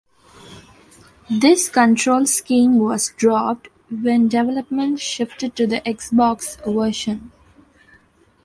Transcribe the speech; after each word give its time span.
This 1.29 1.69
control-scheme 1.69 2.79
was 2.79 3.13
dropped 3.17 3.67
when 3.91 4.29
development 4.29 4.99
shifted 4.99 5.55
to 5.57 5.67
the 5.67 5.81
Xbox 5.81 6.57
version. 6.65 7.31